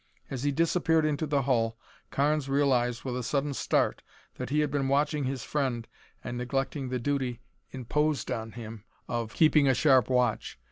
As 0.31 0.41
he 0.41 0.51
disappeared 0.51 1.05
into 1.05 1.27
the 1.27 1.43
hull, 1.43 1.77
Carnes 2.09 2.49
realized 2.49 3.03
with 3.03 3.15
a 3.15 3.21
sudden 3.21 3.53
start 3.53 4.01
that 4.37 4.49
he 4.49 4.61
had 4.61 4.71
been 4.71 4.87
watching 4.87 5.25
his 5.25 5.43
friend 5.43 5.87
and 6.23 6.39
neglecting 6.39 6.89
the 6.89 6.97
duty 6.97 7.39
imposed 7.69 8.31
on 8.31 8.53
him 8.53 8.83
of 9.07 9.35
keeping 9.35 9.67
a 9.67 9.75
sharp 9.75 10.09
watch. 10.09 10.57